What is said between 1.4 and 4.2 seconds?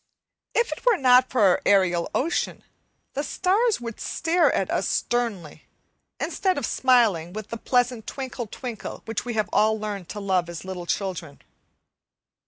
our aerial ocean, the stars would